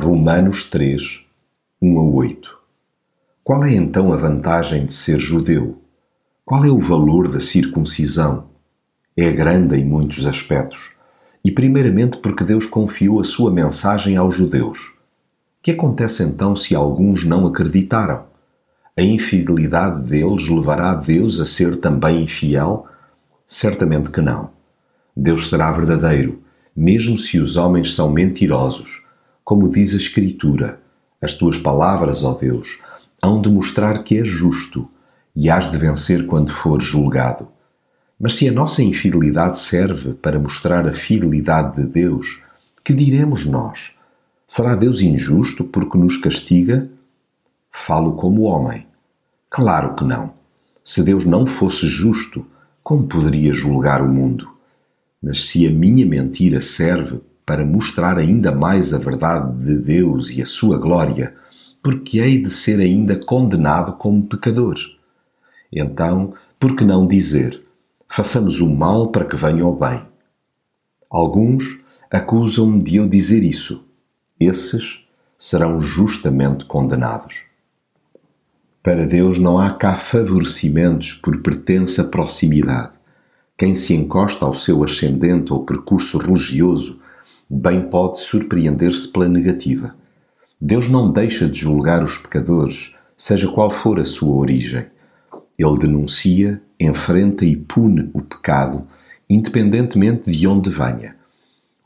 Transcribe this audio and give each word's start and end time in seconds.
Romanos 0.00 0.64
3, 0.64 1.20
1 1.80 1.98
a 1.98 2.02
8 2.02 2.58
Qual 3.44 3.62
é 3.64 3.74
então 3.74 4.12
a 4.12 4.16
vantagem 4.16 4.86
de 4.86 4.92
ser 4.92 5.20
judeu? 5.20 5.80
Qual 6.44 6.64
é 6.64 6.70
o 6.70 6.78
valor 6.78 7.28
da 7.28 7.40
circuncisão? 7.40 8.46
É 9.16 9.30
grande 9.30 9.76
em 9.76 9.84
muitos 9.84 10.26
aspectos, 10.26 10.92
e 11.44 11.50
primeiramente 11.50 12.16
porque 12.16 12.42
Deus 12.42 12.64
confiou 12.64 13.20
a 13.20 13.24
sua 13.24 13.50
mensagem 13.50 14.16
aos 14.16 14.34
judeus. 14.34 14.94
Que 15.62 15.72
acontece 15.72 16.22
então 16.22 16.56
se 16.56 16.74
alguns 16.74 17.24
não 17.24 17.46
acreditaram? 17.46 18.24
A 18.96 19.02
infidelidade 19.02 20.02
deles 20.04 20.48
levará 20.48 20.94
Deus 20.94 21.38
a 21.38 21.46
ser 21.46 21.76
também 21.76 22.24
infiel? 22.24 22.86
Certamente 23.46 24.10
que 24.10 24.20
não. 24.20 24.50
Deus 25.14 25.48
será 25.48 25.70
verdadeiro, 25.70 26.42
mesmo 26.74 27.18
se 27.18 27.38
os 27.38 27.56
homens 27.56 27.94
são 27.94 28.10
mentirosos. 28.10 29.01
Como 29.44 29.68
diz 29.68 29.94
a 29.94 29.96
Escritura, 29.96 30.80
as 31.20 31.34
tuas 31.34 31.58
palavras, 31.58 32.22
ó 32.24 32.32
Deus, 32.32 32.80
hão 33.20 33.40
de 33.40 33.48
mostrar 33.48 34.02
que 34.02 34.18
és 34.18 34.28
justo 34.28 34.88
e 35.34 35.48
hás 35.50 35.70
de 35.70 35.76
vencer 35.76 36.26
quando 36.26 36.52
for 36.52 36.80
julgado. 36.80 37.48
Mas 38.18 38.34
se 38.34 38.48
a 38.48 38.52
nossa 38.52 38.82
infidelidade 38.82 39.58
serve 39.58 40.14
para 40.14 40.38
mostrar 40.38 40.86
a 40.86 40.92
fidelidade 40.92 41.76
de 41.76 41.88
Deus, 41.88 42.40
que 42.84 42.92
diremos 42.92 43.44
nós? 43.44 43.92
Será 44.46 44.76
Deus 44.76 45.00
injusto 45.00 45.64
porque 45.64 45.98
nos 45.98 46.16
castiga? 46.16 46.88
Falo 47.70 48.12
como 48.12 48.42
homem. 48.42 48.86
Claro 49.48 49.94
que 49.94 50.04
não. 50.04 50.34
Se 50.84 51.02
Deus 51.02 51.24
não 51.24 51.46
fosse 51.46 51.86
justo, 51.86 52.46
como 52.82 53.06
poderia 53.06 53.52
julgar 53.52 54.02
o 54.02 54.08
mundo? 54.08 54.48
Mas 55.22 55.46
se 55.46 55.66
a 55.66 55.70
minha 55.70 56.04
mentira 56.04 56.60
serve 56.60 57.20
para 57.44 57.64
mostrar 57.64 58.18
ainda 58.18 58.52
mais 58.52 58.94
a 58.94 58.98
verdade 58.98 59.64
de 59.64 59.76
Deus 59.76 60.30
e 60.30 60.42
a 60.42 60.46
sua 60.46 60.78
glória, 60.78 61.34
porque 61.82 62.20
hei 62.20 62.42
de 62.42 62.50
ser 62.50 62.78
ainda 62.78 63.16
condenado 63.16 63.94
como 63.94 64.26
pecador. 64.26 64.76
Então, 65.72 66.34
por 66.58 66.76
que 66.76 66.84
não 66.84 67.06
dizer: 67.06 67.62
façamos 68.08 68.60
o 68.60 68.68
mal 68.68 69.10
para 69.10 69.24
que 69.24 69.36
venha 69.36 69.66
o 69.66 69.74
bem? 69.74 70.02
Alguns 71.10 71.80
acusam-me 72.10 72.82
de 72.82 72.96
eu 72.96 73.08
dizer 73.08 73.42
isso. 73.42 73.84
Esses 74.38 75.00
serão 75.36 75.80
justamente 75.80 76.64
condenados. 76.64 77.42
Para 78.82 79.06
Deus 79.06 79.38
não 79.38 79.58
há 79.58 79.70
cá 79.70 79.96
favorecimentos 79.96 81.14
por 81.14 81.40
pertença 81.40 82.02
à 82.02 82.04
proximidade. 82.04 82.92
Quem 83.56 83.74
se 83.74 83.94
encosta 83.94 84.44
ao 84.44 84.54
seu 84.54 84.82
ascendente 84.82 85.52
ou 85.52 85.64
percurso 85.64 86.18
religioso 86.18 86.98
bem 87.54 87.82
pode 87.82 88.18
surpreender-se 88.18 89.08
pela 89.08 89.28
negativa. 89.28 89.94
Deus 90.58 90.88
não 90.88 91.12
deixa 91.12 91.46
de 91.46 91.60
julgar 91.60 92.02
os 92.02 92.16
pecadores, 92.16 92.94
seja 93.14 93.46
qual 93.52 93.70
for 93.70 94.00
a 94.00 94.06
sua 94.06 94.34
origem. 94.34 94.86
Ele 95.58 95.78
denuncia, 95.78 96.62
enfrenta 96.80 97.44
e 97.44 97.54
pune 97.54 98.10
o 98.14 98.22
pecado, 98.22 98.86
independentemente 99.28 100.30
de 100.30 100.46
onde 100.46 100.70
venha. 100.70 101.14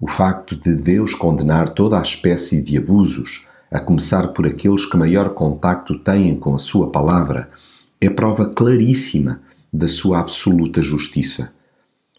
O 0.00 0.06
facto 0.06 0.54
de 0.54 0.74
Deus 0.74 1.14
condenar 1.14 1.68
toda 1.70 1.98
a 1.98 2.02
espécie 2.02 2.60
de 2.60 2.78
abusos, 2.78 3.44
a 3.68 3.80
começar 3.80 4.28
por 4.28 4.46
aqueles 4.46 4.86
que 4.86 4.96
maior 4.96 5.30
contacto 5.30 5.98
têm 5.98 6.38
com 6.38 6.54
a 6.54 6.60
sua 6.60 6.90
palavra, 6.92 7.50
é 8.00 8.08
prova 8.08 8.46
claríssima 8.46 9.40
da 9.72 9.88
sua 9.88 10.20
absoluta 10.20 10.80
justiça. 10.80 11.55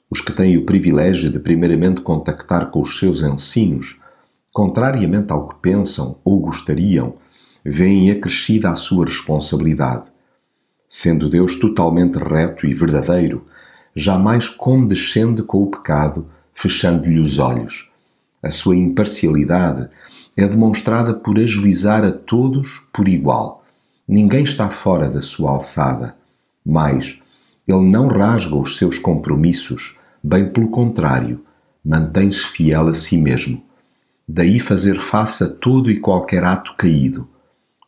Os 0.09 0.21
que 0.21 0.31
têm 0.31 0.57
o 0.57 0.65
privilégio 0.65 1.29
de 1.29 1.39
primeiramente 1.39 2.01
contactar 2.01 2.71
com 2.71 2.81
os 2.81 2.97
seus 2.97 3.21
ensinos, 3.21 3.99
contrariamente 4.53 5.31
ao 5.33 5.47
que 5.47 5.55
pensam 5.55 6.17
ou 6.23 6.39
gostariam, 6.39 7.15
veem 7.63 8.09
acrescida 8.09 8.69
a 8.69 8.75
sua 8.75 9.05
responsabilidade. 9.05 10.05
Sendo 10.87 11.29
Deus 11.29 11.57
totalmente 11.57 12.17
reto 12.17 12.65
e 12.65 12.73
verdadeiro, 12.73 13.45
jamais 13.93 14.47
condescende 14.47 15.43
com 15.43 15.63
o 15.63 15.67
pecado, 15.71 16.29
fechando-lhe 16.53 17.19
os 17.19 17.39
olhos. 17.39 17.89
A 18.41 18.49
sua 18.49 18.77
imparcialidade 18.77 19.89
é 20.37 20.47
demonstrada 20.47 21.13
por 21.13 21.37
ajuizar 21.37 22.05
a 22.05 22.11
todos 22.11 22.87
por 22.93 23.09
igual. 23.09 23.65
Ninguém 24.07 24.43
está 24.43 24.69
fora 24.69 25.09
da 25.09 25.21
sua 25.21 25.51
alçada. 25.51 26.15
Mais, 26.65 27.19
ele 27.67 27.83
não 27.83 28.07
rasga 28.07 28.55
os 28.55 28.77
seus 28.77 28.97
compromissos, 28.97 29.97
bem 30.23 30.49
pelo 30.49 30.69
contrário, 30.69 31.43
mantém-se 31.83 32.45
fiel 32.45 32.87
a 32.87 32.95
si 32.95 33.17
mesmo. 33.17 33.61
Daí 34.27 34.59
fazer 34.59 34.99
face 34.99 35.43
a 35.43 35.49
todo 35.49 35.91
e 35.91 35.99
qualquer 35.99 36.43
ato 36.43 36.75
caído. 36.77 37.27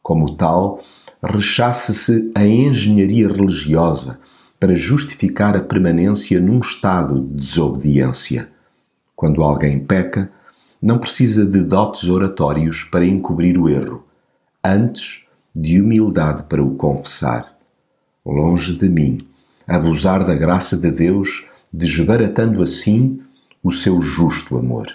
Como 0.01 0.35
tal, 0.35 0.81
rechaça-se 1.23 2.31
a 2.35 2.45
engenharia 2.45 3.27
religiosa 3.27 4.19
para 4.59 4.75
justificar 4.75 5.55
a 5.55 5.61
permanência 5.61 6.39
num 6.41 6.59
estado 6.59 7.21
de 7.21 7.35
desobediência. 7.35 8.49
Quando 9.15 9.41
alguém 9.41 9.79
peca, 9.79 10.31
não 10.81 10.97
precisa 10.97 11.45
de 11.45 11.61
dotes 11.61 12.09
oratórios 12.09 12.83
para 12.83 13.05
encobrir 13.05 13.57
o 13.57 13.69
erro, 13.69 14.05
antes 14.63 15.23
de 15.55 15.81
humildade 15.81 16.43
para 16.43 16.63
o 16.63 16.75
confessar. 16.75 17.57
Longe 18.25 18.77
de 18.77 18.89
mim 18.89 19.29
abusar 19.69 20.25
da 20.25 20.33
graça 20.33 20.75
de 20.75 20.89
Deus, 20.89 21.45
desbaratando 21.71 22.63
assim 22.63 23.21
o 23.63 23.71
seu 23.71 24.01
justo 24.01 24.57
amor. 24.57 24.87